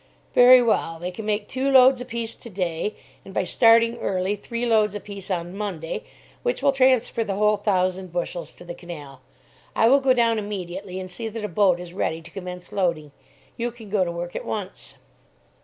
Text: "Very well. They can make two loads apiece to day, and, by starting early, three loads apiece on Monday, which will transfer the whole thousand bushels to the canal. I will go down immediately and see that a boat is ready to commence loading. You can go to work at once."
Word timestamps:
"Very 0.33 0.63
well. 0.63 0.97
They 0.97 1.11
can 1.11 1.25
make 1.27 1.47
two 1.47 1.69
loads 1.69 2.01
apiece 2.01 2.33
to 2.33 2.49
day, 2.49 2.95
and, 3.23 3.35
by 3.35 3.43
starting 3.43 3.99
early, 3.99 4.35
three 4.35 4.65
loads 4.65 4.95
apiece 4.95 5.29
on 5.29 5.55
Monday, 5.55 6.03
which 6.41 6.63
will 6.63 6.71
transfer 6.71 7.23
the 7.23 7.35
whole 7.35 7.57
thousand 7.57 8.11
bushels 8.11 8.55
to 8.55 8.63
the 8.65 8.73
canal. 8.73 9.21
I 9.75 9.87
will 9.87 9.99
go 9.99 10.13
down 10.13 10.39
immediately 10.39 10.99
and 10.99 11.11
see 11.11 11.27
that 11.29 11.45
a 11.45 11.47
boat 11.47 11.79
is 11.79 11.93
ready 11.93 12.19
to 12.23 12.31
commence 12.31 12.71
loading. 12.71 13.11
You 13.57 13.69
can 13.69 13.91
go 13.91 14.03
to 14.03 14.11
work 14.11 14.35
at 14.35 14.43
once." 14.43 14.97